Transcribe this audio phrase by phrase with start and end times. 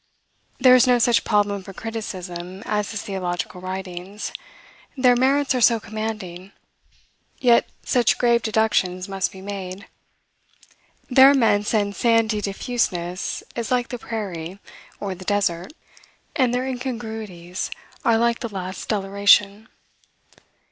[0.57, 4.33] There is no such problem for criticism as his theological writings,
[4.97, 6.53] their merits are so commanding;
[7.37, 9.85] yet such grave deductions must be made.
[11.07, 14.57] Their immense and sandy diffuseness is like the prairie,
[14.99, 15.71] or the desert,
[16.35, 17.69] and their incongruities
[18.03, 19.67] are like the last deliration.